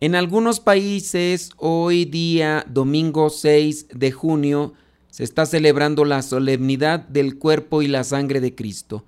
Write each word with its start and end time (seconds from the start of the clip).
En 0.00 0.14
algunos 0.14 0.60
países, 0.60 1.50
hoy 1.56 2.04
día, 2.04 2.64
domingo 2.68 3.30
6 3.30 3.86
de 3.92 4.12
junio, 4.12 4.74
se 5.10 5.24
está 5.24 5.44
celebrando 5.44 6.04
la 6.04 6.22
solemnidad 6.22 7.00
del 7.00 7.36
cuerpo 7.36 7.82
y 7.82 7.88
la 7.88 8.04
sangre 8.04 8.40
de 8.40 8.54
Cristo. 8.54 9.04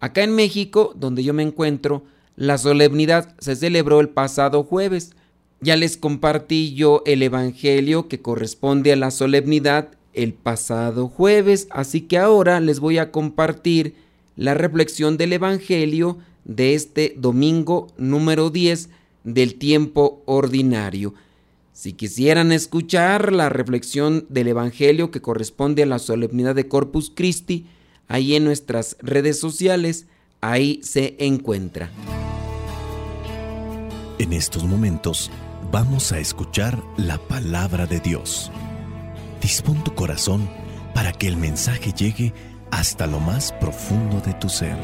Acá 0.00 0.22
en 0.22 0.34
México, 0.34 0.92
donde 0.96 1.24
yo 1.24 1.32
me 1.32 1.42
encuentro, 1.42 2.04
la 2.36 2.58
solemnidad 2.58 3.34
se 3.38 3.56
celebró 3.56 4.00
el 4.00 4.10
pasado 4.10 4.64
jueves. 4.64 5.12
Ya 5.62 5.76
les 5.76 5.96
compartí 5.96 6.74
yo 6.74 7.02
el 7.06 7.22
Evangelio 7.22 8.06
que 8.06 8.20
corresponde 8.20 8.92
a 8.92 8.96
la 8.96 9.10
solemnidad 9.10 9.92
el 10.12 10.34
pasado 10.34 11.08
jueves, 11.08 11.68
así 11.70 12.02
que 12.02 12.18
ahora 12.18 12.60
les 12.60 12.80
voy 12.80 12.98
a 12.98 13.12
compartir 13.12 13.94
la 14.36 14.52
reflexión 14.52 15.16
del 15.16 15.32
Evangelio 15.32 16.18
de 16.44 16.74
este 16.74 17.14
domingo 17.16 17.86
número 17.96 18.50
10 18.50 18.90
del 19.24 19.56
tiempo 19.56 20.22
ordinario. 20.26 21.14
Si 21.72 21.94
quisieran 21.94 22.52
escuchar 22.52 23.32
la 23.32 23.48
reflexión 23.48 24.26
del 24.28 24.48
Evangelio 24.48 25.10
que 25.10 25.20
corresponde 25.20 25.82
a 25.82 25.86
la 25.86 25.98
solemnidad 25.98 26.54
de 26.54 26.68
Corpus 26.68 27.10
Christi, 27.12 27.66
ahí 28.06 28.36
en 28.36 28.44
nuestras 28.44 28.96
redes 29.00 29.40
sociales, 29.40 30.06
ahí 30.40 30.80
se 30.82 31.16
encuentra. 31.18 31.90
En 34.18 34.32
estos 34.32 34.64
momentos 34.64 35.30
vamos 35.72 36.12
a 36.12 36.20
escuchar 36.20 36.80
la 36.96 37.18
palabra 37.18 37.86
de 37.86 37.98
Dios. 37.98 38.52
Dispón 39.42 39.82
tu 39.82 39.94
corazón 39.94 40.48
para 40.94 41.12
que 41.12 41.26
el 41.26 41.36
mensaje 41.36 41.92
llegue 41.92 42.32
hasta 42.70 43.06
lo 43.06 43.18
más 43.18 43.52
profundo 43.52 44.20
de 44.20 44.34
tu 44.34 44.48
ser. 44.48 44.76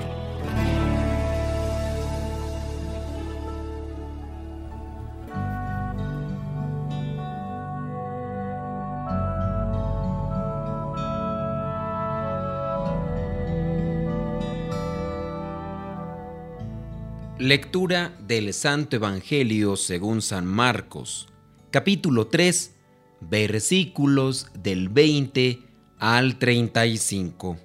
Lectura 17.41 18.15
del 18.29 18.53
Santo 18.53 18.97
Evangelio 18.97 19.77
según 19.77 20.21
San 20.21 20.45
Marcos, 20.47 21.27
capítulo 21.71 22.27
3, 22.27 22.75
versículos 23.23 24.49
del 24.63 24.91
20 24.91 25.59
al 25.99 26.39
35. 26.39 27.57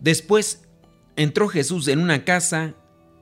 Después 0.00 0.64
entró 1.16 1.48
Jesús 1.48 1.88
en 1.88 2.00
una 2.00 2.26
casa 2.26 2.74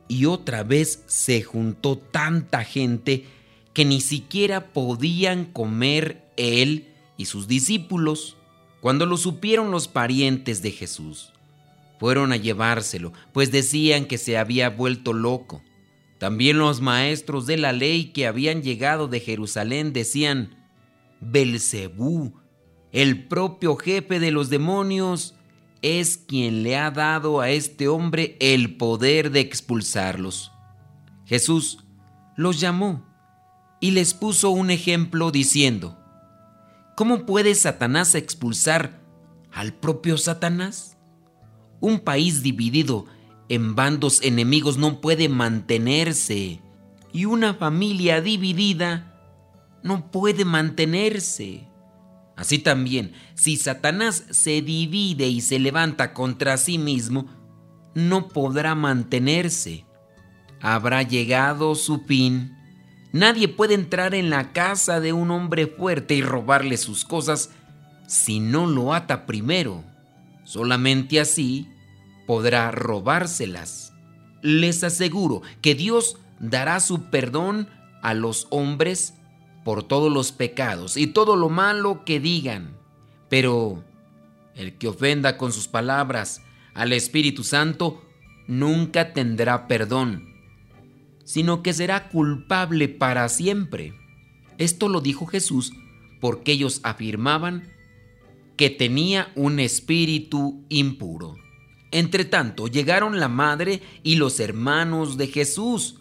y 0.08 0.24
otra 0.24 0.64
vez 0.64 1.04
se 1.06 1.44
juntó 1.44 1.96
tanta 1.96 2.64
gente 2.64 3.26
que 3.72 3.84
ni 3.84 4.00
siquiera 4.00 4.72
podían 4.72 5.44
comer 5.44 6.24
él 6.36 6.88
y 7.16 7.26
sus 7.26 7.46
discípulos. 7.46 8.36
Cuando 8.80 9.06
lo 9.06 9.16
supieron 9.16 9.70
los 9.70 9.86
parientes 9.86 10.60
de 10.60 10.72
Jesús, 10.72 11.32
fueron 12.00 12.32
a 12.32 12.36
llevárselo, 12.36 13.12
pues 13.32 13.52
decían 13.52 14.06
que 14.06 14.18
se 14.18 14.36
había 14.36 14.70
vuelto 14.70 15.12
loco. 15.12 15.62
También 16.18 16.58
los 16.58 16.80
maestros 16.80 17.46
de 17.46 17.56
la 17.56 17.72
ley 17.72 18.12
que 18.12 18.26
habían 18.26 18.62
llegado 18.62 19.08
de 19.08 19.20
Jerusalén 19.20 19.92
decían, 19.92 20.56
Belcebú, 21.20 22.34
el 22.92 23.26
propio 23.26 23.76
jefe 23.76 24.20
de 24.20 24.30
los 24.30 24.50
demonios, 24.50 25.34
es 25.82 26.16
quien 26.16 26.62
le 26.62 26.76
ha 26.76 26.90
dado 26.90 27.40
a 27.40 27.50
este 27.50 27.88
hombre 27.88 28.36
el 28.40 28.76
poder 28.76 29.30
de 29.30 29.40
expulsarlos. 29.40 30.50
Jesús 31.26 31.84
los 32.36 32.60
llamó 32.60 33.04
y 33.80 33.90
les 33.90 34.14
puso 34.14 34.50
un 34.50 34.70
ejemplo 34.70 35.30
diciendo, 35.30 35.98
¿Cómo 36.96 37.26
puede 37.26 37.54
Satanás 37.54 38.14
expulsar 38.14 39.00
al 39.52 39.74
propio 39.74 40.16
Satanás? 40.16 40.96
Un 41.80 41.98
país 41.98 42.42
dividido 42.42 43.06
en 43.48 43.74
bandos 43.74 44.22
enemigos 44.22 44.78
no 44.78 45.00
puede 45.00 45.28
mantenerse. 45.28 46.60
Y 47.12 47.26
una 47.26 47.54
familia 47.54 48.20
dividida 48.20 49.14
no 49.82 50.10
puede 50.10 50.44
mantenerse. 50.44 51.68
Así 52.36 52.58
también, 52.58 53.12
si 53.34 53.56
Satanás 53.56 54.24
se 54.30 54.60
divide 54.62 55.28
y 55.28 55.40
se 55.40 55.58
levanta 55.58 56.12
contra 56.12 56.56
sí 56.56 56.78
mismo, 56.78 57.26
no 57.94 58.28
podrá 58.28 58.74
mantenerse. 58.74 59.84
Habrá 60.60 61.02
llegado 61.02 61.74
su 61.76 62.00
fin. 62.00 62.56
Nadie 63.12 63.46
puede 63.46 63.74
entrar 63.74 64.14
en 64.14 64.30
la 64.30 64.52
casa 64.52 64.98
de 64.98 65.12
un 65.12 65.30
hombre 65.30 65.68
fuerte 65.68 66.14
y 66.14 66.22
robarle 66.22 66.76
sus 66.76 67.04
cosas 67.04 67.50
si 68.08 68.40
no 68.40 68.66
lo 68.66 68.92
ata 68.92 69.26
primero. 69.26 69.84
Solamente 70.42 71.20
así 71.20 71.68
podrá 72.26 72.70
robárselas. 72.70 73.92
Les 74.42 74.84
aseguro 74.84 75.42
que 75.60 75.74
Dios 75.74 76.18
dará 76.38 76.80
su 76.80 77.10
perdón 77.10 77.68
a 78.02 78.14
los 78.14 78.46
hombres 78.50 79.14
por 79.64 79.82
todos 79.82 80.12
los 80.12 80.32
pecados 80.32 80.96
y 80.96 81.06
todo 81.06 81.36
lo 81.36 81.48
malo 81.48 82.04
que 82.04 82.20
digan. 82.20 82.76
Pero 83.28 83.82
el 84.54 84.76
que 84.76 84.88
ofenda 84.88 85.36
con 85.36 85.52
sus 85.52 85.68
palabras 85.68 86.42
al 86.74 86.92
Espíritu 86.92 87.44
Santo 87.44 88.02
nunca 88.46 89.12
tendrá 89.12 89.66
perdón, 89.66 90.28
sino 91.24 91.62
que 91.62 91.72
será 91.72 92.08
culpable 92.08 92.88
para 92.88 93.28
siempre. 93.28 93.94
Esto 94.58 94.88
lo 94.88 95.00
dijo 95.00 95.26
Jesús 95.26 95.72
porque 96.20 96.52
ellos 96.52 96.80
afirmaban 96.84 97.68
que 98.56 98.70
tenía 98.70 99.32
un 99.34 99.58
espíritu 99.58 100.64
impuro. 100.68 101.36
Entre 101.94 102.24
tanto, 102.24 102.66
llegaron 102.66 103.20
la 103.20 103.28
madre 103.28 103.80
y 104.02 104.16
los 104.16 104.40
hermanos 104.40 105.16
de 105.16 105.28
Jesús, 105.28 106.00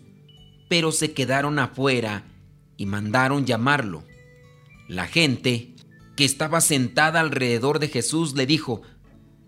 pero 0.68 0.92
se 0.92 1.14
quedaron 1.14 1.60
afuera 1.60 2.24
y 2.78 2.88
mandaron 2.88 3.46
llamarlo. 3.46 4.04
La 4.88 5.06
gente 5.06 5.76
que 6.18 6.26
estaba 6.26 6.62
sentada 6.62 7.20
alrededor 7.20 7.78
de 7.78 7.90
Jesús 7.90 8.34
le 8.34 8.48
dijo, 8.48 8.82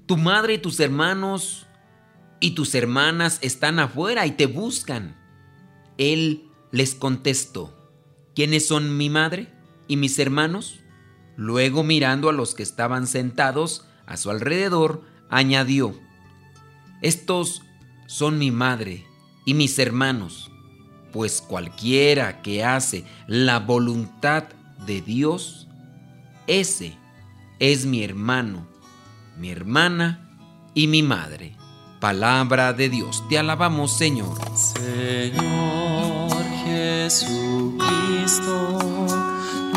Tu 0.05 0.17
madre 0.17 0.53
y 0.53 0.57
tus 0.59 0.79
hermanos 0.79 1.65
y 2.39 2.51
tus 2.51 2.75
hermanas 2.75 3.39
están 3.41 3.79
afuera 3.79 4.27
y 4.27 4.33
te 4.33 4.45
buscan. 4.45 5.17
Él 5.97 6.51
les 6.69 6.93
contestó, 6.93 7.75
¿quiénes 8.35 8.67
son 8.67 8.97
mi 8.97 9.09
madre 9.09 9.51
y 9.87 9.97
mis 9.97 10.19
hermanos? 10.19 10.79
Luego 11.37 11.81
mirando 11.83 12.29
a 12.29 12.33
los 12.33 12.53
que 12.53 12.61
estaban 12.61 13.07
sentados 13.07 13.87
a 14.05 14.15
su 14.15 14.29
alrededor, 14.29 15.01
añadió, 15.31 16.04
estos 17.01 17.61
son 18.07 18.37
mi 18.37 18.51
madre 18.51 19.05
y 19.45 19.53
mis 19.53 19.77
hermanos, 19.79 20.51
pues 21.11 21.41
cualquiera 21.41 22.41
que 22.41 22.63
hace 22.63 23.05
la 23.27 23.59
voluntad 23.59 24.45
de 24.85 25.01
Dios, 25.01 25.67
ese 26.47 26.97
es 27.59 27.85
mi 27.85 28.03
hermano, 28.03 28.67
mi 29.37 29.49
hermana 29.49 30.37
y 30.73 30.87
mi 30.87 31.03
madre. 31.03 31.55
Palabra 31.99 32.73
de 32.73 32.89
Dios, 32.89 33.23
te 33.29 33.37
alabamos 33.39 33.97
Señor. 33.97 34.37
Señor 34.55 36.43
Jesucristo, 36.65 37.79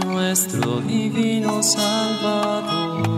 nuestro 0.04 0.80
divino 0.80 1.62
Salvador 1.62 3.17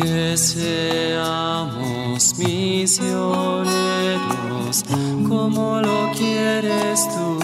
Que 0.00 0.36
seamos 0.36 2.38
misioneros 2.38 4.84
como 5.28 5.80
lo 5.80 6.12
quieres 6.12 7.00
tú, 7.08 7.40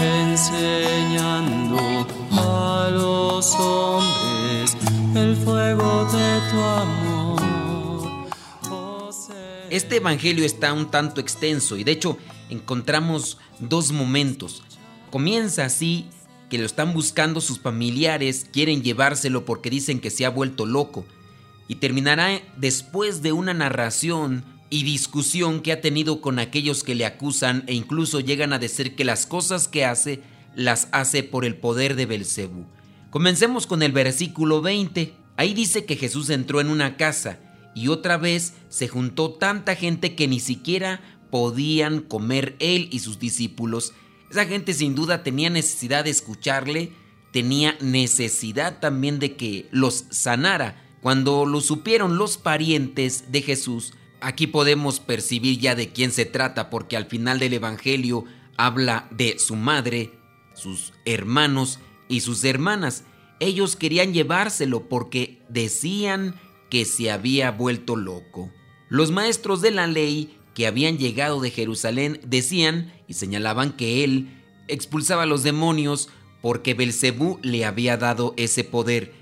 enseñando 0.00 2.06
a 2.32 2.88
los 2.90 3.54
hombres 3.56 4.74
el 5.14 5.36
fuego 5.36 6.06
de 6.06 6.40
tu 6.50 6.58
amor. 6.58 7.42
Oh, 8.70 9.10
Este 9.68 9.96
evangelio 9.96 10.46
está 10.46 10.72
un 10.72 10.90
tanto 10.90 11.20
extenso 11.20 11.76
y 11.76 11.84
de 11.84 11.92
hecho 11.92 12.16
encontramos 12.48 13.36
dos 13.58 13.92
momentos. 13.92 14.62
Comienza 15.10 15.66
así 15.66 16.08
que 16.50 16.58
lo 16.58 16.66
están 16.66 16.92
buscando 16.92 17.40
sus 17.40 17.60
familiares, 17.60 18.46
quieren 18.52 18.82
llevárselo 18.82 19.46
porque 19.46 19.70
dicen 19.70 20.00
que 20.00 20.10
se 20.10 20.26
ha 20.26 20.30
vuelto 20.30 20.66
loco. 20.66 21.06
Y 21.68 21.76
terminará 21.76 22.42
después 22.58 23.22
de 23.22 23.32
una 23.32 23.54
narración 23.54 24.44
y 24.68 24.82
discusión 24.82 25.60
que 25.60 25.72
ha 25.72 25.80
tenido 25.80 26.20
con 26.20 26.38
aquellos 26.38 26.84
que 26.84 26.94
le 26.94 27.06
acusan 27.06 27.64
e 27.66 27.74
incluso 27.74 28.20
llegan 28.20 28.52
a 28.52 28.58
decir 28.58 28.94
que 28.94 29.04
las 29.04 29.24
cosas 29.24 29.68
que 29.68 29.86
hace 29.86 30.20
las 30.54 30.88
hace 30.92 31.22
por 31.22 31.44
el 31.44 31.56
poder 31.56 31.96
de 31.96 32.06
Belcebú. 32.06 32.66
Comencemos 33.10 33.66
con 33.66 33.82
el 33.82 33.92
versículo 33.92 34.60
20. 34.60 35.14
Ahí 35.36 35.54
dice 35.54 35.84
que 35.84 35.96
Jesús 35.96 36.30
entró 36.30 36.60
en 36.60 36.68
una 36.68 36.96
casa 36.96 37.38
y 37.74 37.88
otra 37.88 38.16
vez 38.16 38.54
se 38.68 38.88
juntó 38.88 39.32
tanta 39.32 39.74
gente 39.74 40.14
que 40.14 40.28
ni 40.28 40.40
siquiera 40.40 41.00
podían 41.30 42.00
comer 42.00 42.56
él 42.58 42.88
y 42.92 42.98
sus 43.00 43.18
discípulos. 43.18 43.92
Esa 44.30 44.46
gente 44.46 44.74
sin 44.74 44.94
duda 44.94 45.24
tenía 45.24 45.50
necesidad 45.50 46.04
de 46.04 46.10
escucharle, 46.10 46.92
tenía 47.32 47.76
necesidad 47.80 48.78
también 48.78 49.18
de 49.18 49.36
que 49.36 49.66
los 49.72 50.04
sanara. 50.10 50.80
Cuando 51.02 51.46
lo 51.46 51.60
supieron 51.60 52.16
los 52.16 52.36
parientes 52.36 53.32
de 53.32 53.42
Jesús, 53.42 53.94
aquí 54.20 54.46
podemos 54.46 55.00
percibir 55.00 55.58
ya 55.58 55.74
de 55.74 55.88
quién 55.88 56.12
se 56.12 56.26
trata, 56.26 56.70
porque 56.70 56.96
al 56.96 57.06
final 57.06 57.40
del 57.40 57.54
Evangelio 57.54 58.24
habla 58.56 59.08
de 59.10 59.38
su 59.38 59.56
madre, 59.56 60.12
sus 60.54 60.92
hermanos 61.04 61.80
y 62.08 62.20
sus 62.20 62.44
hermanas. 62.44 63.04
Ellos 63.40 63.74
querían 63.74 64.12
llevárselo 64.12 64.88
porque 64.88 65.42
decían 65.48 66.36
que 66.68 66.84
se 66.84 67.10
había 67.10 67.50
vuelto 67.50 67.96
loco. 67.96 68.52
Los 68.88 69.10
maestros 69.10 69.60
de 69.60 69.70
la 69.72 69.86
ley 69.86 70.38
que 70.60 70.66
habían 70.66 70.98
llegado 70.98 71.40
de 71.40 71.50
Jerusalén 71.50 72.20
decían 72.22 72.92
y 73.08 73.14
señalaban 73.14 73.72
que 73.72 74.04
él 74.04 74.28
expulsaba 74.68 75.22
a 75.22 75.26
los 75.26 75.42
demonios 75.42 76.10
porque 76.42 76.74
Belcebú 76.74 77.38
le 77.40 77.64
había 77.64 77.96
dado 77.96 78.34
ese 78.36 78.62
poder. 78.62 79.14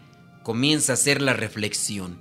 Comienza 0.43 0.93
a 0.93 0.94
hacer 0.94 1.23
la 1.23 1.35
reflexión. 1.35 2.19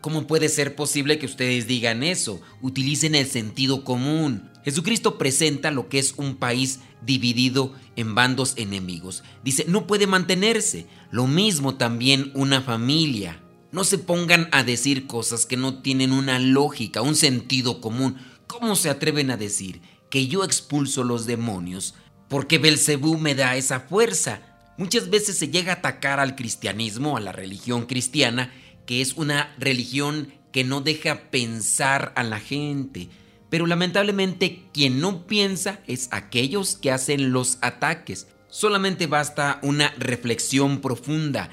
¿Cómo 0.00 0.28
puede 0.28 0.48
ser 0.48 0.76
posible 0.76 1.18
que 1.18 1.26
ustedes 1.26 1.66
digan 1.66 2.04
eso? 2.04 2.42
Utilicen 2.62 3.16
el 3.16 3.26
sentido 3.26 3.82
común. 3.82 4.48
Jesucristo 4.64 5.18
presenta 5.18 5.72
lo 5.72 5.88
que 5.88 5.98
es 5.98 6.14
un 6.16 6.36
país 6.36 6.78
dividido 7.04 7.74
en 7.96 8.14
bandos 8.14 8.54
enemigos. 8.56 9.24
Dice, 9.42 9.64
no 9.66 9.88
puede 9.88 10.06
mantenerse. 10.06 10.86
Lo 11.10 11.26
mismo 11.26 11.74
también 11.74 12.30
una 12.36 12.60
familia. 12.60 13.42
No 13.72 13.82
se 13.82 13.98
pongan 13.98 14.48
a 14.52 14.64
decir 14.64 15.08
cosas 15.08 15.46
que 15.46 15.56
no 15.56 15.80
tienen 15.80 16.12
una 16.12 16.38
lógica, 16.38 17.02
un 17.02 17.16
sentido 17.16 17.80
común. 17.80 18.16
¿Cómo 18.50 18.74
se 18.74 18.90
atreven 18.90 19.30
a 19.30 19.36
decir 19.36 19.80
que 20.10 20.26
yo 20.26 20.42
expulso 20.42 21.04
los 21.04 21.24
demonios 21.24 21.94
porque 22.28 22.58
Belcebú 22.58 23.16
me 23.16 23.36
da 23.36 23.54
esa 23.54 23.78
fuerza? 23.78 24.42
Muchas 24.76 25.08
veces 25.08 25.38
se 25.38 25.50
llega 25.50 25.72
a 25.72 25.76
atacar 25.76 26.18
al 26.18 26.34
cristianismo, 26.34 27.16
a 27.16 27.20
la 27.20 27.30
religión 27.30 27.86
cristiana, 27.86 28.52
que 28.86 29.02
es 29.02 29.12
una 29.14 29.54
religión 29.56 30.34
que 30.50 30.64
no 30.64 30.80
deja 30.80 31.30
pensar 31.30 32.12
a 32.16 32.24
la 32.24 32.40
gente. 32.40 33.08
Pero 33.50 33.68
lamentablemente 33.68 34.64
quien 34.74 35.00
no 35.00 35.28
piensa 35.28 35.78
es 35.86 36.08
aquellos 36.10 36.74
que 36.74 36.90
hacen 36.90 37.30
los 37.30 37.58
ataques. 37.60 38.26
Solamente 38.48 39.06
basta 39.06 39.60
una 39.62 39.90
reflexión 39.96 40.80
profunda, 40.80 41.50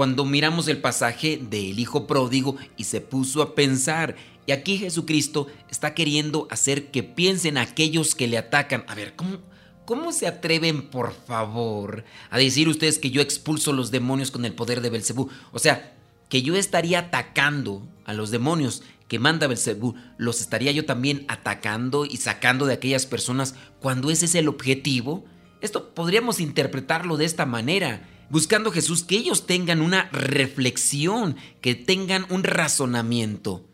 cuando 0.00 0.24
miramos 0.24 0.66
el 0.68 0.78
pasaje 0.78 1.36
del 1.36 1.78
Hijo 1.78 2.06
Pródigo 2.06 2.56
y 2.78 2.84
se 2.84 3.02
puso 3.02 3.42
a 3.42 3.54
pensar. 3.54 4.16
Y 4.46 4.52
aquí 4.52 4.78
Jesucristo 4.78 5.46
está 5.68 5.92
queriendo 5.92 6.48
hacer 6.50 6.90
que 6.90 7.02
piensen 7.02 7.58
aquellos 7.58 8.14
que 8.14 8.26
le 8.26 8.38
atacan. 8.38 8.82
A 8.88 8.94
ver, 8.94 9.14
¿cómo, 9.14 9.40
¿Cómo 9.84 10.12
se 10.12 10.26
atreven, 10.26 10.88
por 10.88 11.12
favor, 11.12 12.04
a 12.30 12.38
decir 12.38 12.66
ustedes 12.66 12.98
que 12.98 13.10
yo 13.10 13.20
expulso 13.20 13.74
los 13.74 13.90
demonios 13.90 14.30
con 14.30 14.46
el 14.46 14.54
poder 14.54 14.80
de 14.80 14.88
Belcebú? 14.88 15.28
O 15.52 15.58
sea, 15.58 15.94
que 16.30 16.40
yo 16.40 16.56
estaría 16.56 17.00
atacando 17.00 17.86
a 18.06 18.14
los 18.14 18.30
demonios 18.30 18.82
que 19.06 19.18
manda 19.18 19.48
Belcebú, 19.48 19.96
los 20.16 20.40
estaría 20.40 20.72
yo 20.72 20.86
también 20.86 21.26
atacando 21.28 22.06
y 22.06 22.16
sacando 22.16 22.64
de 22.64 22.72
aquellas 22.72 23.04
personas 23.04 23.54
cuando 23.80 24.10
ese 24.10 24.24
es 24.24 24.34
el 24.34 24.48
objetivo. 24.48 25.26
Esto 25.60 25.92
podríamos 25.92 26.40
interpretarlo 26.40 27.18
de 27.18 27.26
esta 27.26 27.44
manera 27.44 28.08
buscando 28.30 28.70
Jesús 28.70 29.04
que 29.04 29.16
ellos 29.16 29.46
tengan 29.46 29.82
una 29.82 30.08
reflexión, 30.12 31.36
que 31.60 31.74
tengan 31.74 32.24
un 32.30 32.44
razonamiento. 32.44 33.64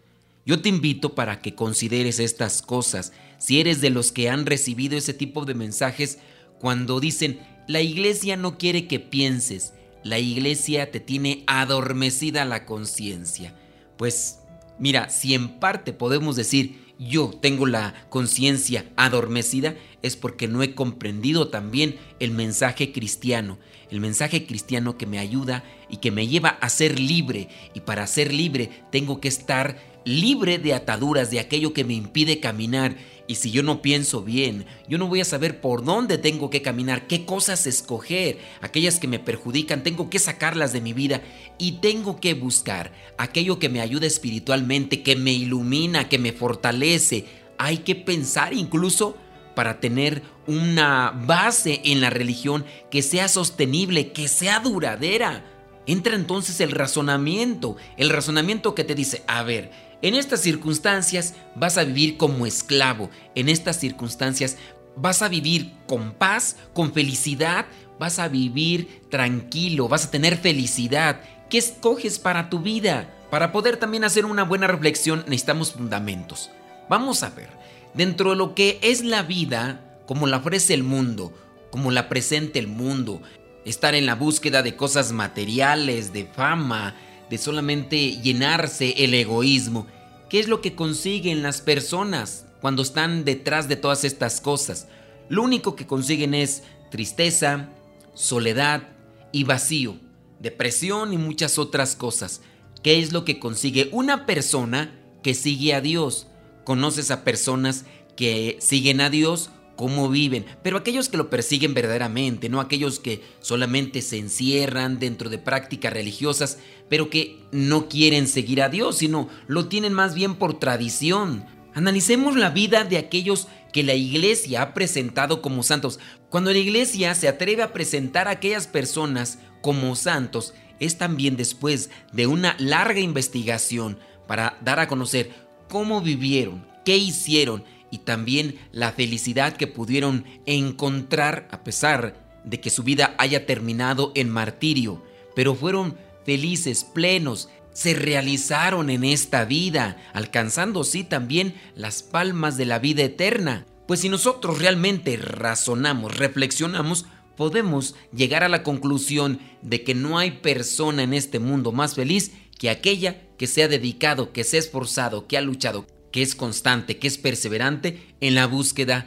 Yo 0.45 0.61
te 0.61 0.69
invito 0.69 1.15
para 1.15 1.41
que 1.41 1.55
consideres 1.55 2.19
estas 2.19 2.63
cosas. 2.63 3.13
Si 3.39 3.61
eres 3.61 3.81
de 3.81 3.91
los 3.91 4.13
que 4.13 4.31
han 4.31 4.47
recibido 4.47 4.97
ese 4.97 5.13
tipo 5.13 5.45
de 5.45 5.55
mensajes 5.55 6.19
cuando 6.59 7.01
dicen, 7.01 7.41
la 7.69 7.81
iglesia 7.81 8.37
no 8.37 8.59
quiere 8.59 8.87
que 8.87 9.01
pienses, 9.01 9.73
la 10.03 10.19
iglesia 10.19 10.91
te 10.91 11.01
tiene 11.01 11.43
adormecida 11.47 12.45
la 12.45 12.65
conciencia. 12.65 13.55
Pues 13.97 14.39
mira, 14.79 15.11
si 15.11 15.35
en 15.35 15.59
parte 15.59 15.93
podemos 15.93 16.37
decir, 16.37 16.86
yo 16.99 17.31
tengo 17.31 17.67
la 17.67 18.07
conciencia 18.09 18.87
adormecida, 18.97 19.77
es 20.03 20.17
porque 20.17 20.49
no 20.49 20.63
he 20.63 20.75
comprendido 20.75 21.49
también 21.49 21.97
el 22.21 22.31
mensaje 22.31 22.93
cristiano, 22.93 23.59
el 23.91 24.01
mensaje 24.01 24.47
cristiano 24.47 24.97
que 24.97 25.07
me 25.07 25.19
ayuda 25.19 25.65
y 25.89 25.99
que 25.99 26.11
me 26.11 26.27
lleva 26.27 26.51
a 26.51 26.69
ser 26.69 26.99
libre. 26.99 27.49
Y 27.75 27.81
para 27.81 28.07
ser 28.07 28.33
libre 28.33 28.71
tengo 28.91 29.21
que 29.21 29.29
estar 29.29 29.79
libre 30.07 30.59
de 30.59 30.73
ataduras, 30.73 31.31
de 31.31 31.41
aquello 31.41 31.75
que 31.75 31.85
me 31.85 31.93
impide 31.93 32.41
caminar. 32.41 32.97
Y 33.27 33.35
si 33.35 33.51
yo 33.51 33.65
no 33.65 33.83
pienso 33.83 34.23
bien, 34.23 34.65
yo 34.89 34.99
no 34.99 35.09
voy 35.09 35.21
a 35.21 35.25
saber 35.25 35.61
por 35.61 35.85
dónde 35.85 36.17
tengo 36.17 36.49
que 36.49 36.63
caminar, 36.63 37.09
qué 37.09 37.27
cosas 37.27 37.67
escoger. 37.67 38.39
Aquellas 38.61 39.01
que 39.01 39.09
me 39.09 39.19
perjudican, 39.19 39.83
tengo 39.83 40.09
que 40.09 40.21
sacarlas 40.21 40.73
de 40.73 40.81
mi 40.81 40.93
vida 40.93 41.23
y 41.59 41.73
tengo 41.73 42.21
que 42.21 42.35
buscar 42.35 42.93
aquello 43.19 43.59
que 43.59 43.69
me 43.69 43.81
ayuda 43.81 44.07
espiritualmente, 44.07 45.03
que 45.03 45.17
me 45.17 45.33
ilumina, 45.33 46.09
que 46.09 46.21
me 46.21 46.33
fortalece. 46.33 47.27
Hay 47.59 47.79
que 47.79 47.97
pensar 47.97 48.55
incluso 48.55 49.17
para 49.57 49.81
tener 49.81 50.23
una 50.47 51.11
base 51.27 51.81
en 51.83 52.01
la 52.01 52.11
religión 52.11 52.65
que 52.93 53.03
sea 53.03 53.27
sostenible, 53.27 54.13
que 54.13 54.29
sea 54.29 54.61
duradera. 54.61 55.45
Entra 55.87 56.15
entonces 56.15 56.61
el 56.61 56.71
razonamiento, 56.71 57.77
el 57.97 58.11
razonamiento 58.11 58.75
que 58.75 58.85
te 58.85 58.95
dice, 58.95 59.25
a 59.27 59.43
ver, 59.43 59.86
en 60.09 60.15
estas 60.15 60.41
circunstancias 60.41 61.35
vas 61.55 61.79
a 61.79 61.85
vivir 61.85 62.17
como 62.17 62.47
esclavo, 62.47 63.11
en 63.35 63.49
estas 63.49 63.81
circunstancias 63.81 64.57
vas 64.97 65.21
a 65.21 65.29
vivir 65.29 65.73
con 65.87 66.13
paz, 66.13 66.57
con 66.73 66.93
felicidad, 66.93 67.67
vas 67.99 68.19
a 68.19 68.29
vivir 68.29 69.03
tranquilo, 69.11 69.89
vas 69.89 70.07
a 70.07 70.11
tener 70.11 70.37
felicidad. 70.37 71.21
¿Qué 71.51 71.59
escoges 71.59 72.19
para 72.19 72.51
tu 72.51 72.61
vida? 72.61 73.13
Para 73.31 73.51
poder 73.51 73.79
también 73.79 74.05
hacer 74.05 74.25
una 74.25 74.45
buena 74.45 74.69
reflexión 74.69 75.25
necesitamos 75.27 75.73
fundamentos. 75.73 76.51
Vamos 76.89 77.25
a 77.25 77.31
ver, 77.31 77.51
dentro 77.95 78.31
de 78.31 78.37
lo 78.37 78.55
que 78.55 78.79
es 78.83 79.03
la 79.03 79.23
vida, 79.23 79.99
como 80.07 80.29
la 80.29 80.37
ofrece 80.37 80.73
el 80.75 80.85
mundo, 80.85 81.33
como 81.71 81.91
la 81.91 82.09
presenta 82.09 82.61
el 82.61 82.69
mundo, 82.69 83.23
estar 83.65 83.97
en 83.97 84.07
la 84.07 84.15
búsqueda 84.15 84.63
de 84.63 84.77
cosas 84.77 85.11
materiales, 85.11 86.13
de 86.13 86.27
fama, 86.27 86.95
de 87.29 87.39
solamente 87.39 88.21
llenarse 88.23 88.95
el 89.05 89.15
egoísmo. 89.15 89.87
¿Qué 90.29 90.41
es 90.41 90.49
lo 90.49 90.61
que 90.61 90.75
consiguen 90.75 91.43
las 91.43 91.61
personas 91.61 92.47
cuando 92.61 92.83
están 92.83 93.25
detrás 93.25 93.69
de 93.69 93.77
todas 93.77 94.05
estas 94.05 94.41
cosas? 94.41 94.89
Lo 95.29 95.43
único 95.43 95.77
que 95.77 95.87
consiguen 95.87 96.35
es 96.35 96.63
tristeza, 96.91 97.71
soledad 98.15 98.89
y 99.33 99.45
vacío, 99.45 99.97
depresión 100.41 101.13
y 101.13 101.19
muchas 101.19 101.59
otras 101.59 101.97
cosas. 101.97 102.41
¿Qué 102.83 103.01
es 103.01 103.13
lo 103.13 103.25
que 103.25 103.39
consigue 103.39 103.89
una 103.93 104.27
persona 104.27 104.95
que 105.23 105.35
sigue 105.35 105.75
a 105.75 105.81
Dios? 105.81 106.29
conoces 106.67 107.13
a 107.13 107.23
personas 107.23 107.85
que 108.17 108.59
siguen 108.61 109.01
a 109.01 109.09
Dios, 109.09 109.51
cómo 109.77 110.09
viven, 110.09 110.47
pero 110.63 110.79
aquellos 110.79 111.09
que 111.09 111.19
lo 111.19 111.31
persiguen 111.31 111.75
verdaderamente, 111.75 112.49
no 112.49 112.61
aquellos 112.61 112.99
que 112.99 113.23
solamente 113.41 114.03
se 114.03 114.19
encierran 114.19 114.99
dentro 114.99 115.31
de 115.31 115.39
prácticas 115.39 115.93
religiosas, 115.93 116.59
pero 116.89 117.11
que 117.11 117.39
no 117.53 117.89
quieren 117.89 118.27
seguir 118.27 118.63
a 118.63 118.69
Dios, 118.69 118.99
sino 118.99 119.29
lo 119.47 119.69
tienen 119.69 119.93
más 119.93 120.15
bien 120.15 120.35
por 120.35 120.59
tradición. 120.59 121.45
Analicemos 121.75 122.37
la 122.37 122.51
vida 122.51 122.85
de 122.85 122.97
aquellos 122.97 123.49
que 123.73 123.83
la 123.83 123.95
iglesia 123.95 124.63
ha 124.63 124.75
presentado 124.75 125.43
como 125.43 125.63
santos. 125.63 126.01
Cuando 126.31 126.51
la 126.51 126.59
iglesia 126.59 127.15
se 127.15 127.29
atreve 127.29 127.63
a 127.63 127.75
presentar 127.75 128.29
a 128.29 128.33
aquellas 128.33 128.67
personas 128.67 129.39
como 129.61 129.95
santos, 129.95 130.55
es 130.81 130.97
también 130.97 131.37
después 131.37 131.91
de 132.13 132.27
una 132.27 132.57
larga 132.59 133.01
investigación 133.01 133.99
para 134.27 134.59
dar 134.63 134.81
a 134.81 134.89
conocer 134.89 135.31
cómo 135.69 136.01
vivieron, 136.01 136.67
qué 136.85 136.97
hicieron 136.97 137.65
y 137.91 137.99
también 137.99 138.59
la 138.73 138.93
felicidad 138.93 139.57
que 139.57 139.67
pudieron 139.67 140.25
encontrar 140.47 141.49
a 141.51 141.65
pesar 141.65 142.27
de 142.45 142.61
que 142.61 142.71
su 142.71 142.83
vida 142.83 143.15
haya 143.19 143.47
terminado 143.47 144.13
en 144.15 144.31
martirio, 144.31 145.03
pero 145.35 145.55
fueron 145.55 145.97
felices, 146.25 146.85
plenos, 146.85 147.49
se 147.73 147.93
realizaron 147.93 148.89
en 148.89 149.05
esta 149.05 149.45
vida, 149.45 149.99
alcanzando 150.15 150.83
sí 150.83 151.05
también 151.05 151.55
las 151.75 152.03
palmas 152.03 152.57
de 152.57 152.65
la 152.65 152.79
vida 152.79 153.03
eterna. 153.03 153.67
Pues 153.87 154.01
si 154.01 154.09
nosotros 154.09 154.59
realmente 154.59 155.17
razonamos, 155.19 156.17
reflexionamos, 156.17 157.05
podemos 157.37 157.95
llegar 158.15 158.43
a 158.43 158.49
la 158.49 158.63
conclusión 158.63 159.41
de 159.61 159.85
que 159.85 159.95
no 159.95 160.19
hay 160.19 160.31
persona 160.31 161.03
en 161.03 161.13
este 161.13 161.39
mundo 161.39 161.71
más 161.71 161.95
feliz 161.95 162.33
que 162.59 162.71
aquella 162.71 163.21
que 163.37 163.47
se 163.47 163.63
ha 163.63 163.69
dedicado, 163.69 164.33
que 164.33 164.43
se 164.43 164.57
ha 164.57 164.61
esforzado, 164.61 165.27
que 165.27 165.37
ha 165.37 165.43
luchado, 165.43 165.87
que 166.17 166.23
es 166.23 166.35
constante, 166.35 166.97
que 166.97 167.09
es 167.09 167.19
perseverante 167.19 168.01
en 168.23 168.35
la 168.35 168.47
búsqueda 168.47 169.05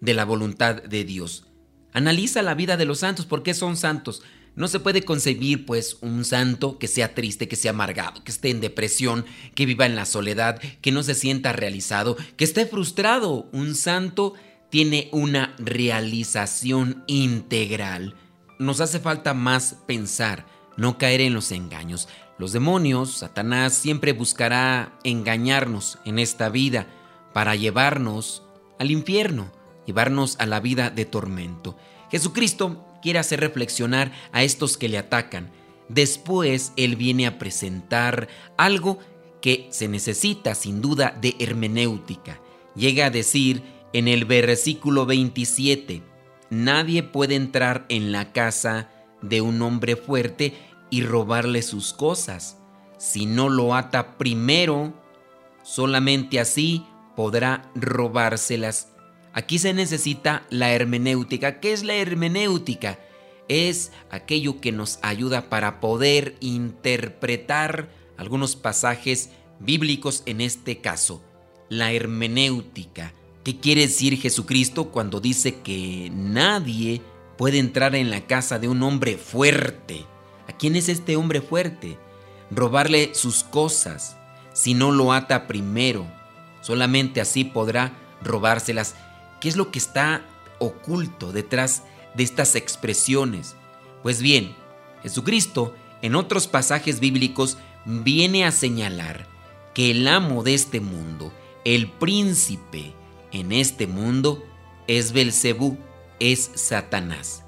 de 0.00 0.14
la 0.14 0.24
voluntad 0.24 0.80
de 0.80 1.02
Dios. 1.02 1.48
Analiza 1.92 2.40
la 2.40 2.54
vida 2.54 2.76
de 2.76 2.84
los 2.84 3.00
santos, 3.00 3.26
¿por 3.26 3.42
qué 3.42 3.52
son 3.52 3.76
santos? 3.76 4.22
No 4.54 4.68
se 4.68 4.78
puede 4.78 5.02
concebir, 5.02 5.66
pues, 5.66 5.96
un 6.02 6.24
santo 6.24 6.78
que 6.78 6.86
sea 6.86 7.16
triste, 7.16 7.48
que 7.48 7.56
sea 7.56 7.72
amargado, 7.72 8.22
que 8.22 8.30
esté 8.30 8.50
en 8.50 8.60
depresión, 8.60 9.24
que 9.56 9.66
viva 9.66 9.86
en 9.86 9.96
la 9.96 10.06
soledad, 10.06 10.60
que 10.80 10.92
no 10.92 11.02
se 11.02 11.16
sienta 11.16 11.52
realizado, 11.52 12.16
que 12.36 12.44
esté 12.44 12.64
frustrado. 12.64 13.48
Un 13.50 13.74
santo 13.74 14.34
tiene 14.70 15.08
una 15.10 15.56
realización 15.58 17.02
integral. 17.08 18.14
Nos 18.60 18.80
hace 18.80 19.00
falta 19.00 19.34
más 19.34 19.78
pensar, 19.88 20.46
no 20.76 20.96
caer 20.96 21.22
en 21.22 21.34
los 21.34 21.50
engaños. 21.50 22.06
Los 22.42 22.50
demonios, 22.50 23.18
Satanás, 23.18 23.72
siempre 23.72 24.12
buscará 24.12 24.98
engañarnos 25.04 26.00
en 26.04 26.18
esta 26.18 26.48
vida 26.48 26.88
para 27.32 27.54
llevarnos 27.54 28.42
al 28.80 28.90
infierno, 28.90 29.52
llevarnos 29.86 30.34
a 30.40 30.46
la 30.46 30.58
vida 30.58 30.90
de 30.90 31.04
tormento. 31.04 31.76
Jesucristo 32.10 32.84
quiere 33.00 33.20
hacer 33.20 33.38
reflexionar 33.38 34.10
a 34.32 34.42
estos 34.42 34.76
que 34.76 34.88
le 34.88 34.98
atacan. 34.98 35.52
Después 35.88 36.72
Él 36.76 36.96
viene 36.96 37.28
a 37.28 37.38
presentar 37.38 38.26
algo 38.56 38.98
que 39.40 39.68
se 39.70 39.86
necesita 39.86 40.56
sin 40.56 40.82
duda 40.82 41.16
de 41.20 41.36
hermenéutica. 41.38 42.40
Llega 42.74 43.06
a 43.06 43.10
decir 43.10 43.62
en 43.92 44.08
el 44.08 44.24
versículo 44.24 45.06
27, 45.06 46.02
nadie 46.50 47.04
puede 47.04 47.36
entrar 47.36 47.86
en 47.88 48.10
la 48.10 48.32
casa 48.32 48.90
de 49.20 49.40
un 49.42 49.62
hombre 49.62 49.94
fuerte 49.94 50.54
y 50.92 51.02
robarle 51.02 51.62
sus 51.62 51.92
cosas. 51.92 52.56
Si 52.98 53.26
no 53.26 53.48
lo 53.48 53.74
ata 53.74 54.16
primero, 54.16 54.92
solamente 55.64 56.38
así 56.38 56.86
podrá 57.16 57.68
robárselas 57.74 58.92
Aquí 59.34 59.58
se 59.58 59.72
necesita 59.72 60.46
la 60.50 60.72
hermenéutica. 60.72 61.60
¿Qué 61.60 61.72
es 61.72 61.84
la 61.84 61.94
hermenéutica? 61.94 62.98
Es 63.48 63.90
aquello 64.10 64.60
que 64.60 64.72
nos 64.72 64.98
ayuda 65.02 65.48
para 65.48 65.80
poder 65.80 66.36
interpretar 66.40 67.88
algunos 68.18 68.56
pasajes 68.56 69.30
bíblicos 69.58 70.22
en 70.26 70.40
este 70.40 70.78
caso. 70.78 71.22
La 71.70 71.92
hermenéutica. 71.92 73.14
¿Qué 73.42 73.58
quiere 73.58 73.82
decir 73.82 74.20
Jesucristo 74.20 74.90
cuando 74.90 75.18
dice 75.18 75.60
que 75.60 76.10
nadie 76.14 77.00
puede 77.38 77.58
entrar 77.58 77.94
en 77.94 78.10
la 78.10 78.26
casa 78.26 78.58
de 78.58 78.68
un 78.68 78.82
hombre 78.82 79.16
fuerte? 79.16 80.04
¿A 80.48 80.52
quién 80.52 80.76
es 80.76 80.88
este 80.88 81.16
hombre 81.16 81.40
fuerte? 81.40 81.98
Robarle 82.50 83.14
sus 83.14 83.44
cosas. 83.44 84.16
Si 84.52 84.74
no 84.74 84.92
lo 84.92 85.12
ata 85.12 85.46
primero, 85.46 86.06
solamente 86.60 87.20
así 87.20 87.44
podrá 87.44 87.92
robárselas. 88.22 88.94
¿Qué 89.40 89.48
es 89.48 89.56
lo 89.56 89.70
que 89.70 89.78
está 89.78 90.24
oculto 90.58 91.32
detrás 91.32 91.82
de 92.14 92.22
estas 92.22 92.54
expresiones? 92.54 93.56
Pues 94.02 94.20
bien, 94.20 94.54
Jesucristo 95.02 95.74
en 96.02 96.16
otros 96.16 96.48
pasajes 96.48 97.00
bíblicos 97.00 97.56
viene 97.84 98.44
a 98.44 98.50
señalar 98.50 99.26
que 99.72 99.92
el 99.92 100.06
amo 100.08 100.42
de 100.42 100.54
este 100.54 100.80
mundo, 100.80 101.32
el 101.64 101.90
príncipe 101.90 102.92
en 103.30 103.52
este 103.52 103.86
mundo, 103.86 104.44
es 104.88 105.12
Belcebú, 105.12 105.78
es 106.18 106.50
Satanás. 106.54 107.41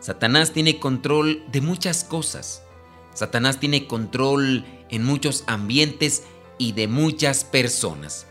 Satanás 0.00 0.52
tiene 0.52 0.78
control 0.78 1.44
de 1.52 1.60
muchas 1.60 2.04
cosas. 2.04 2.62
Satanás 3.12 3.60
tiene 3.60 3.86
control 3.86 4.64
en 4.88 5.04
muchos 5.04 5.44
ambientes 5.46 6.24
y 6.58 6.72
de 6.72 6.88
muchas 6.88 7.44
personas. 7.44 8.26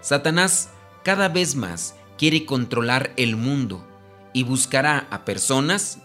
Satanás 0.00 0.70
cada 1.02 1.28
vez 1.28 1.56
más 1.56 1.96
quiere 2.16 2.46
controlar 2.46 3.12
el 3.16 3.36
mundo 3.36 3.84
y 4.32 4.44
buscará 4.44 5.08
a 5.10 5.24
personas, 5.24 5.98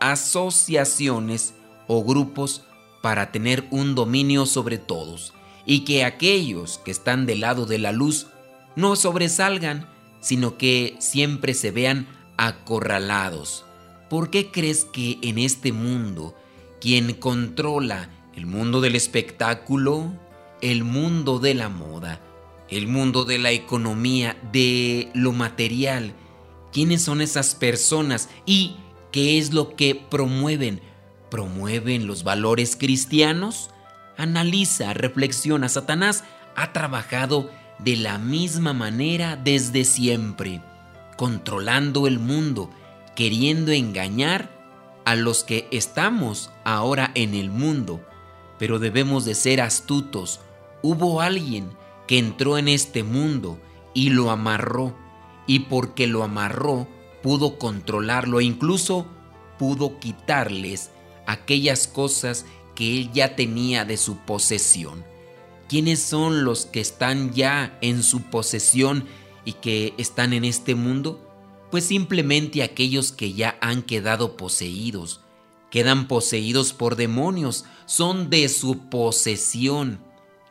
asociaciones 0.00 1.54
o 1.86 2.02
grupos 2.02 2.64
para 3.02 3.32
tener 3.32 3.66
un 3.70 3.94
dominio 3.94 4.46
sobre 4.46 4.78
todos 4.78 5.34
y 5.66 5.84
que 5.84 6.04
aquellos 6.04 6.78
que 6.78 6.90
están 6.90 7.26
del 7.26 7.40
lado 7.40 7.66
de 7.66 7.78
la 7.78 7.92
luz 7.92 8.28
no 8.76 8.96
sobresalgan, 8.96 9.88
sino 10.20 10.56
que 10.56 10.96
siempre 11.00 11.52
se 11.54 11.70
vean 11.70 12.06
acorralados. 12.36 13.63
¿Por 14.14 14.30
qué 14.30 14.52
crees 14.52 14.84
que 14.84 15.18
en 15.22 15.40
este 15.40 15.72
mundo 15.72 16.36
quien 16.80 17.14
controla 17.14 18.10
el 18.36 18.46
mundo 18.46 18.80
del 18.80 18.94
espectáculo, 18.94 20.12
el 20.60 20.84
mundo 20.84 21.40
de 21.40 21.54
la 21.54 21.68
moda, 21.68 22.20
el 22.68 22.86
mundo 22.86 23.24
de 23.24 23.40
la 23.40 23.50
economía, 23.50 24.36
de 24.52 25.10
lo 25.14 25.32
material. 25.32 26.14
¿Quiénes 26.72 27.02
son 27.02 27.20
esas 27.20 27.56
personas 27.56 28.28
y 28.46 28.76
qué 29.10 29.36
es 29.36 29.52
lo 29.52 29.74
que 29.74 29.96
promueven? 29.96 30.80
¿Promueven 31.28 32.06
los 32.06 32.22
valores 32.22 32.76
cristianos? 32.76 33.70
Analiza, 34.16 34.94
reflexiona. 34.94 35.68
Satanás 35.68 36.22
ha 36.54 36.72
trabajado 36.72 37.50
de 37.80 37.96
la 37.96 38.18
misma 38.18 38.74
manera 38.74 39.34
desde 39.34 39.84
siempre, 39.84 40.62
controlando 41.16 42.06
el 42.06 42.20
mundo, 42.20 42.70
queriendo 43.14 43.72
engañar 43.72 44.50
a 45.04 45.16
los 45.16 45.44
que 45.44 45.68
estamos 45.70 46.50
ahora 46.64 47.10
en 47.14 47.34
el 47.34 47.50
mundo. 47.50 48.00
Pero 48.58 48.78
debemos 48.78 49.24
de 49.24 49.34
ser 49.34 49.60
astutos. 49.60 50.40
Hubo 50.82 51.20
alguien 51.20 51.70
que 52.06 52.18
entró 52.18 52.58
en 52.58 52.68
este 52.68 53.02
mundo 53.02 53.58
y 53.94 54.10
lo 54.10 54.30
amarró, 54.30 54.96
y 55.46 55.60
porque 55.60 56.06
lo 56.06 56.22
amarró 56.22 56.88
pudo 57.24 57.58
controlarlo 57.58 58.38
e 58.38 58.44
incluso 58.44 59.06
pudo 59.58 59.98
quitarles 59.98 60.90
aquellas 61.26 61.88
cosas 61.88 62.44
que 62.74 62.98
él 62.98 63.12
ya 63.14 63.34
tenía 63.34 63.86
de 63.86 63.96
su 63.96 64.18
posesión. 64.18 65.06
¿Quiénes 65.66 66.02
son 66.02 66.44
los 66.44 66.66
que 66.66 66.80
están 66.80 67.32
ya 67.32 67.78
en 67.80 68.02
su 68.02 68.20
posesión 68.24 69.06
y 69.46 69.54
que 69.54 69.94
están 69.96 70.34
en 70.34 70.44
este 70.44 70.74
mundo? 70.74 71.23
Pues 71.74 71.86
simplemente 71.86 72.62
aquellos 72.62 73.10
que 73.10 73.32
ya 73.32 73.58
han 73.60 73.82
quedado 73.82 74.36
poseídos. 74.36 75.22
Quedan 75.72 76.06
poseídos 76.06 76.72
por 76.72 76.94
demonios, 76.94 77.64
son 77.84 78.30
de 78.30 78.48
su 78.48 78.88
posesión 78.88 79.98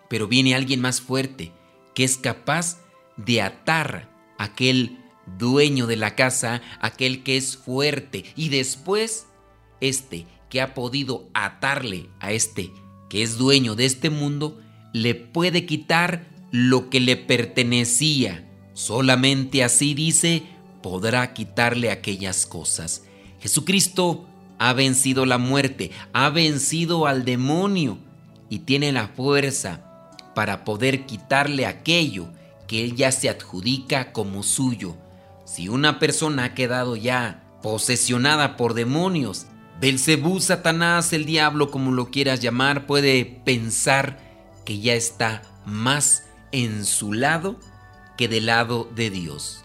pero 0.10 0.28
viene 0.28 0.54
alguien 0.54 0.82
más 0.82 1.00
fuerte 1.00 1.54
que 1.96 2.04
es 2.04 2.18
capaz 2.18 2.82
de 3.16 3.42
atar 3.42 4.10
a 4.38 4.44
aquel 4.44 5.00
dueño 5.38 5.88
de 5.88 5.96
la 5.96 6.16
casa, 6.16 6.62
aquel 6.82 7.24
que 7.24 7.38
es 7.38 7.56
fuerte, 7.56 8.26
y 8.36 8.50
después 8.50 9.28
este 9.80 10.28
que 10.50 10.60
ha 10.60 10.74
podido 10.74 11.30
atarle 11.34 12.10
a 12.20 12.34
este 12.34 12.74
que 13.10 13.24
es 13.24 13.38
dueño 13.38 13.76
de 13.76 13.86
este 13.86 14.10
mundo, 14.10 14.60
le 14.92 15.16
puede 15.16 15.66
quitar 15.66 16.28
lo 16.52 16.90
que 16.90 17.00
le 17.00 17.16
pertenecía. 17.16 18.50
Solamente 18.74 19.64
así 19.64 19.94
dice, 19.94 20.44
podrá 20.84 21.34
quitarle 21.34 21.90
aquellas 21.90 22.46
cosas. 22.46 23.06
Jesucristo 23.40 24.28
ha 24.60 24.74
vencido 24.74 25.26
la 25.26 25.40
muerte, 25.40 25.90
ha 26.14 26.30
vencido 26.30 27.08
al 27.08 27.26
demonio 27.26 27.98
y 28.50 28.60
tiene 28.60 28.92
la 28.92 29.08
fuerza 29.08 29.82
para 30.36 30.64
poder 30.64 31.08
quitarle 31.08 31.66
aquello 31.66 32.28
que 32.68 32.84
él 32.84 32.96
ya 32.96 33.12
se 33.12 33.30
adjudica 33.30 34.12
como 34.12 34.44
suyo. 34.44 34.96
Si 35.46 35.70
una 35.70 35.98
persona 35.98 36.46
ha 36.46 36.54
quedado 36.54 36.96
ya 36.96 37.44
posesionada 37.64 38.56
por 38.58 38.76
demonios, 38.76 39.48
Belcebú, 39.82 40.40
Satanás, 40.40 41.12
el 41.14 41.26
diablo, 41.26 41.72
como 41.72 41.92
lo 41.92 42.12
quieras 42.12 42.40
llamar, 42.40 42.86
puede 42.86 43.26
pensar 43.26 44.20
que 44.66 44.80
ya 44.80 44.94
está 44.94 45.42
más 45.66 46.24
en 46.52 46.86
su 46.86 47.12
lado 47.12 47.60
que 48.18 48.28
del 48.28 48.46
lado 48.46 48.90
de 48.96 49.10
Dios. 49.10 49.64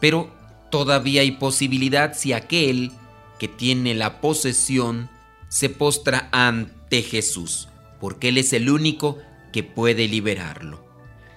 Pero 0.00 0.37
todavía 0.70 1.22
hay 1.22 1.32
posibilidad 1.32 2.14
si 2.14 2.32
aquel 2.32 2.92
que 3.38 3.48
tiene 3.48 3.94
la 3.94 4.20
posesión 4.20 5.10
se 5.48 5.70
postra 5.70 6.28
ante 6.32 7.02
Jesús, 7.02 7.68
porque 8.00 8.28
Él 8.28 8.38
es 8.38 8.52
el 8.52 8.70
único 8.70 9.18
que 9.52 9.62
puede 9.62 10.08
liberarlo. 10.08 10.86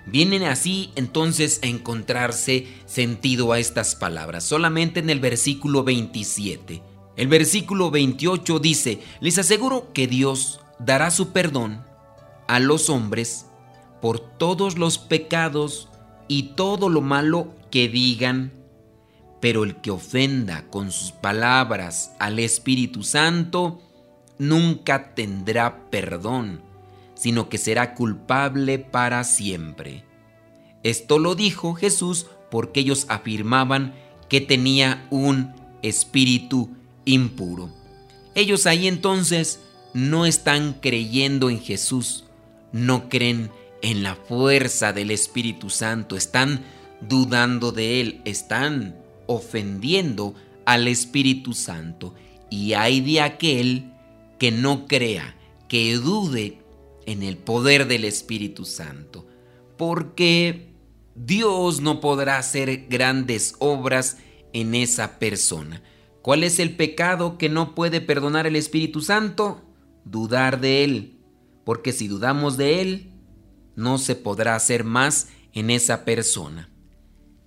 Vienen 0.05 0.43
así 0.43 0.91
entonces 0.95 1.59
a 1.63 1.67
encontrarse 1.67 2.67
sentido 2.85 3.53
a 3.53 3.59
estas 3.59 3.95
palabras, 3.95 4.43
solamente 4.43 5.00
en 5.00 5.09
el 5.09 5.19
versículo 5.19 5.83
27. 5.83 6.81
El 7.17 7.27
versículo 7.27 7.91
28 7.91 8.59
dice, 8.59 9.00
les 9.19 9.38
aseguro 9.38 9.93
que 9.93 10.07
Dios 10.07 10.59
dará 10.79 11.11
su 11.11 11.31
perdón 11.31 11.85
a 12.47 12.59
los 12.59 12.89
hombres 12.89 13.45
por 14.01 14.19
todos 14.19 14.77
los 14.77 14.97
pecados 14.97 15.88
y 16.27 16.53
todo 16.55 16.89
lo 16.89 17.01
malo 17.01 17.53
que 17.69 17.88
digan, 17.88 18.61
pero 19.41 19.63
el 19.63 19.75
que 19.77 19.91
ofenda 19.91 20.67
con 20.69 20.91
sus 20.91 21.12
palabras 21.12 22.13
al 22.19 22.39
Espíritu 22.39 23.03
Santo 23.03 23.81
nunca 24.38 25.13
tendrá 25.13 25.89
perdón, 25.89 26.62
sino 27.15 27.50
que 27.50 27.57
será 27.57 27.95
culpable 27.95 28.79
para 28.79 29.24
siempre. 29.24 30.05
Esto 30.83 31.19
lo 31.19 31.36
dijo 31.36 31.74
Jesús 31.74 32.27
porque 32.50 32.79
ellos 32.81 33.05
afirmaban 33.10 33.93
que 34.29 34.41
tenía 34.41 35.07
un 35.10 35.53
espíritu 35.81 36.69
impuro. 37.05 37.69
Ellos 38.36 38.65
ahí 38.65 38.88
entonces 38.88 39.60
no 39.93 40.25
están 40.25 40.74
creyendo 40.74 41.50
en 41.50 41.60
Jesús, 41.60 42.25
no 42.71 43.10
creen 43.10 43.51
en 43.81 44.03
la 44.03 44.15
fuerza 44.15 44.93
del 44.93 45.12
Espíritu 45.12 45.69
Santo, 45.69 46.15
están 46.15 46.63
dudando 47.01 47.71
de 47.71 48.00
Él, 48.00 48.21
están 48.25 49.00
ofendiendo 49.31 50.35
al 50.65 50.88
Espíritu 50.88 51.53
Santo. 51.53 52.13
Y 52.50 52.73
hay 52.73 53.01
de 53.01 53.21
aquel 53.21 53.93
que 54.38 54.51
no 54.51 54.88
crea, 54.88 55.35
que 55.67 55.95
dude 55.95 56.59
en 57.05 57.23
el 57.23 57.38
poder 57.38 57.88
del 57.88 58.05
Espíritu 58.05 58.65
Santo, 58.65 59.25
porque 59.77 60.73
Dios 61.15 61.81
no 61.81 62.00
podrá 62.00 62.38
hacer 62.38 62.88
grandes 62.88 63.55
obras 63.59 64.17
en 64.53 64.75
esa 64.75 65.17
persona. 65.17 65.81
¿Cuál 66.21 66.43
es 66.43 66.59
el 66.59 66.75
pecado 66.75 67.38
que 67.38 67.50
no 67.50 67.73
puede 67.73 68.01
perdonar 68.01 68.45
el 68.45 68.55
Espíritu 68.55 69.01
Santo? 69.01 69.61
Dudar 70.05 70.59
de 70.59 70.83
Él, 70.83 71.19
porque 71.63 71.93
si 71.93 72.07
dudamos 72.07 72.57
de 72.57 72.81
Él, 72.81 73.11
no 73.75 73.97
se 73.97 74.15
podrá 74.15 74.55
hacer 74.55 74.83
más 74.83 75.29
en 75.53 75.69
esa 75.69 76.05
persona. 76.05 76.69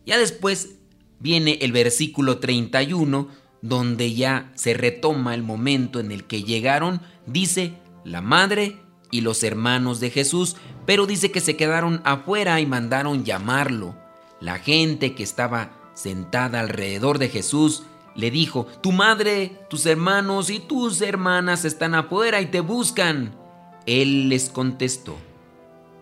Ya 0.07 0.19
después 0.19 0.77
viene 1.21 1.59
el 1.63 1.73
versículo 1.73 2.39
31, 2.39 3.29
donde 3.63 4.15
ya 4.15 4.53
se 4.55 4.75
retoma 4.75 5.35
el 5.35 5.43
momento 5.43 6.01
en 6.01 6.13
el 6.13 6.25
que 6.25 6.43
llegaron, 6.43 7.01
dice, 7.27 7.75
la 8.05 8.21
madre 8.21 8.77
y 9.11 9.23
los 9.23 9.43
hermanos 9.43 10.01
de 10.01 10.11
Jesús, 10.11 10.57
pero 10.87 11.07
dice 11.07 11.31
que 11.31 11.41
se 11.41 11.57
quedaron 11.57 12.03
afuera 12.05 12.61
y 12.61 12.67
mandaron 12.67 13.25
llamarlo. 13.25 13.97
La 14.41 14.59
gente 14.59 15.15
que 15.15 15.23
estaba 15.23 15.73
sentada 15.95 16.61
alrededor 16.61 17.19
de 17.19 17.29
Jesús 17.29 17.85
le 18.15 18.31
dijo, 18.31 18.67
tu 18.83 18.93
madre, 18.93 19.59
tus 19.71 19.87
hermanos 19.87 20.51
y 20.51 20.61
tus 20.61 21.01
hermanas 21.01 21.65
están 21.65 21.95
afuera 21.95 22.41
y 22.41 22.47
te 22.47 22.61
buscan. 22.61 23.35
Él 23.87 24.29
les 24.29 24.51
contestó, 24.51 25.17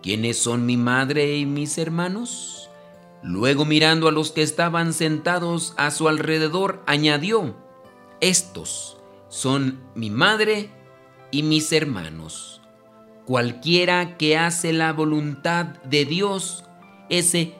¿quiénes 0.01 0.37
son 0.37 0.65
mi 0.65 0.77
madre 0.77 1.37
y 1.37 1.45
mis 1.45 1.77
hermanos? 1.77 2.62
Luego 3.23 3.63
mirando 3.63 4.09
a 4.09 4.11
los 4.11 4.31
que 4.31 4.41
estaban 4.41 4.91
sentados 4.91 5.73
a 5.77 5.91
su 5.91 6.09
alrededor, 6.09 6.83
añadió, 6.85 7.55
estos 8.19 8.97
son 9.29 9.81
mi 9.95 10.09
madre 10.09 10.69
y 11.31 11.41
mis 11.43 11.71
hermanos. 11.71 12.61
Cualquiera 13.25 14.17
que 14.17 14.37
hace 14.37 14.73
la 14.73 14.91
voluntad 14.91 15.65
de 15.85 16.03
Dios, 16.03 16.65
ese 17.09 17.55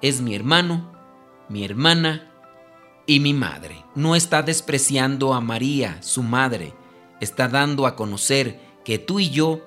es 0.00 0.20
mi 0.20 0.36
hermano, 0.36 0.92
mi 1.48 1.64
hermana 1.64 2.30
y 3.04 3.18
mi 3.18 3.34
madre. 3.34 3.84
No 3.96 4.14
está 4.14 4.42
despreciando 4.42 5.34
a 5.34 5.40
María, 5.40 6.00
su 6.02 6.22
madre, 6.22 6.72
está 7.20 7.48
dando 7.48 7.86
a 7.86 7.96
conocer 7.96 8.60
que 8.84 8.98
tú 8.98 9.18
y 9.18 9.30
yo 9.30 9.60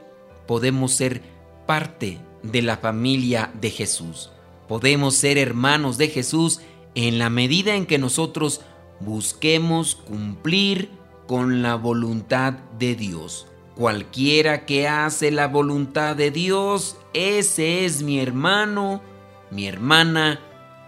podemos 0.47 0.93
ser 0.93 1.21
parte 1.67 2.19
de 2.41 2.61
la 2.61 2.77
familia 2.77 3.51
de 3.59 3.69
Jesús. 3.69 4.32
Podemos 4.73 5.13
ser 5.13 5.37
hermanos 5.37 5.99
de 5.99 6.07
Jesús 6.07 6.59
en 6.95 7.19
la 7.19 7.29
medida 7.29 7.75
en 7.75 7.85
que 7.85 7.99
nosotros 7.99 8.61
busquemos 9.01 9.93
cumplir 9.93 10.89
con 11.27 11.61
la 11.61 11.75
voluntad 11.75 12.53
de 12.79 12.95
Dios. 12.95 13.45
Cualquiera 13.75 14.65
que 14.65 14.87
hace 14.87 15.29
la 15.29 15.47
voluntad 15.47 16.15
de 16.15 16.31
Dios, 16.31 16.97
ese 17.13 17.85
es 17.85 18.01
mi 18.01 18.19
hermano, 18.19 19.03
mi 19.51 19.67
hermana 19.67 20.39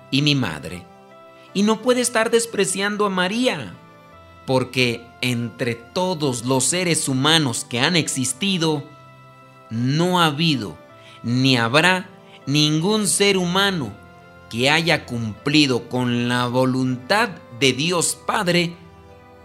y 0.09 0.23
mi 0.23 0.33
madre. 0.33 0.83
Y 1.53 1.61
no 1.61 1.83
puede 1.83 2.01
estar 2.01 2.31
despreciando 2.31 3.05
a 3.05 3.11
María, 3.11 3.77
porque 4.47 5.05
entre 5.21 5.75
todos 5.75 6.43
los 6.43 6.63
seres 6.63 7.07
humanos 7.07 7.67
que 7.69 7.81
han 7.81 7.95
existido, 7.95 8.83
no 9.69 10.19
ha 10.19 10.25
habido 10.25 10.75
ni 11.21 11.57
habrá 11.57 12.09
ningún 12.45 13.07
ser 13.07 13.37
humano 13.37 13.93
que 14.49 14.69
haya 14.69 15.05
cumplido 15.05 15.89
con 15.89 16.27
la 16.27 16.47
voluntad 16.47 17.29
de 17.59 17.73
Dios 17.73 18.17
Padre 18.25 18.75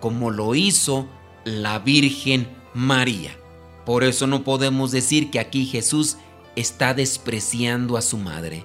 como 0.00 0.30
lo 0.30 0.54
hizo 0.54 1.08
la 1.44 1.78
Virgen 1.78 2.48
María. 2.74 3.36
Por 3.84 4.04
eso 4.04 4.26
no 4.26 4.44
podemos 4.44 4.90
decir 4.90 5.30
que 5.30 5.40
aquí 5.40 5.66
Jesús 5.66 6.16
está 6.56 6.94
despreciando 6.94 7.96
a 7.96 8.02
su 8.02 8.18
madre, 8.18 8.64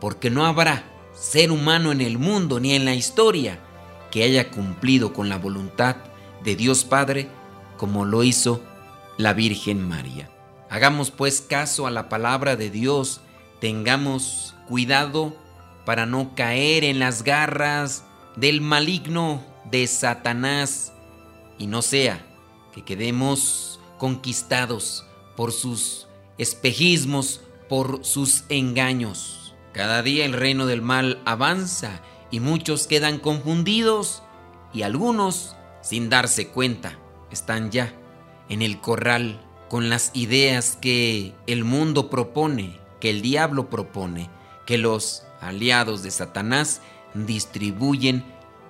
porque 0.00 0.30
no 0.30 0.46
habrá 0.46 0.84
ser 1.14 1.50
humano 1.50 1.92
en 1.92 2.00
el 2.00 2.18
mundo 2.18 2.60
ni 2.60 2.74
en 2.74 2.84
la 2.84 2.94
historia 2.94 3.60
que 4.10 4.22
haya 4.22 4.50
cumplido 4.50 5.12
con 5.12 5.28
la 5.28 5.38
voluntad 5.38 5.96
de 6.44 6.56
Dios 6.56 6.84
Padre 6.84 7.28
como 7.76 8.04
lo 8.04 8.22
hizo 8.24 8.60
la 9.16 9.32
Virgen 9.32 9.86
María. 9.86 10.30
Hagamos 10.68 11.10
pues 11.10 11.40
caso 11.40 11.86
a 11.86 11.90
la 11.90 12.08
palabra 12.08 12.56
de 12.56 12.70
Dios, 12.70 13.20
tengamos 13.60 14.54
cuidado 14.68 15.36
para 15.84 16.06
no 16.06 16.34
caer 16.34 16.84
en 16.84 16.98
las 16.98 17.22
garras 17.22 18.04
del 18.36 18.60
maligno 18.60 19.42
de 19.70 19.86
Satanás 19.86 20.92
y 21.58 21.66
no 21.66 21.82
sea 21.82 22.24
que 22.72 22.84
quedemos 22.84 23.80
conquistados 23.98 25.04
por 25.36 25.52
sus 25.52 26.06
espejismos, 26.38 27.42
por 27.68 28.04
sus 28.04 28.44
engaños. 28.48 29.54
Cada 29.72 30.02
día 30.02 30.24
el 30.24 30.32
reino 30.32 30.66
del 30.66 30.82
mal 30.82 31.20
avanza 31.24 32.00
y 32.30 32.40
muchos 32.40 32.86
quedan 32.86 33.18
confundidos 33.18 34.22
y 34.72 34.82
algunos, 34.82 35.56
sin 35.82 36.08
darse 36.08 36.48
cuenta, 36.48 36.98
están 37.30 37.70
ya 37.70 37.94
en 38.48 38.62
el 38.62 38.80
corral 38.80 39.40
con 39.68 39.88
las 39.88 40.10
ideas 40.14 40.76
que 40.80 41.34
el 41.46 41.64
mundo 41.64 42.10
propone, 42.10 42.79
que 43.00 43.10
el 43.10 43.22
diablo 43.22 43.70
propone, 43.70 44.30
que 44.66 44.78
los 44.78 45.24
aliados 45.40 46.02
de 46.02 46.10
Satanás 46.10 46.80
distribuyen 47.14 48.24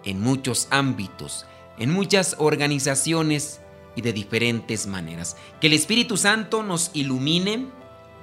en 0.05 0.21
muchos 0.21 0.69
ámbitos, 0.71 1.47
en 1.79 1.91
muchas 1.91 2.37
organizaciones 2.39 3.61
y 3.97 4.03
de 4.03 4.13
diferentes 4.13 4.87
maneras. 4.87 5.37
Que 5.61 5.67
el 5.67 5.73
Espíritu 5.73 6.17
Santo 6.17 6.63
nos 6.63 6.91
ilumine 6.95 7.67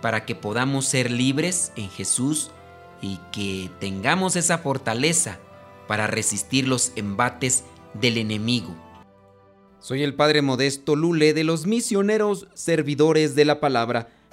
para 0.01 0.25
que 0.25 0.35
podamos 0.35 0.85
ser 0.85 1.11
libres 1.11 1.71
en 1.75 1.89
Jesús 1.89 2.51
y 3.01 3.19
que 3.31 3.69
tengamos 3.79 4.35
esa 4.35 4.57
fortaleza 4.59 5.39
para 5.87 6.07
resistir 6.07 6.67
los 6.67 6.91
embates 6.95 7.63
del 7.93 8.17
enemigo. 8.17 8.75
Soy 9.79 10.03
el 10.03 10.15
Padre 10.15 10.41
Modesto 10.41 10.95
Lule 10.95 11.33
de 11.33 11.43
los 11.43 11.65
misioneros 11.65 12.47
servidores 12.53 13.35
de 13.35 13.45
la 13.45 13.59
palabra. 13.59 14.09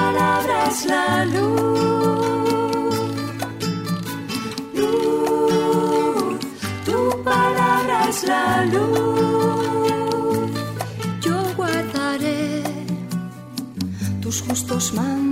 palabra 0.00 0.56
es 0.72 0.80
la 0.92 1.24
luz. 1.34 2.96
Luz, 4.80 6.40
tu 6.86 6.98
palabra 7.30 7.96
es 8.10 8.18
la 8.32 8.46
luz. 8.72 10.50
Yo 11.24 11.36
guardaré 11.56 12.62
tus 14.22 14.36
justos 14.42 14.84
manos 14.94 15.30